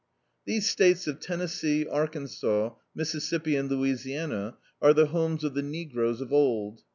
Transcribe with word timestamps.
These 0.45 0.67
states 0.67 1.05
of 1.05 1.19
Tetmcssee, 1.19 1.85
Arkansas, 1.87 2.71
Mississippi 2.95 3.55
and 3.55 3.69
Louisiana, 3.69 4.57
are 4.81 4.95
the 4.95 5.05
homes 5.05 5.43
of 5.43 5.53
the 5.53 5.61
negroes 5.61 6.21
of 6.21 6.33
old. 6.33 6.81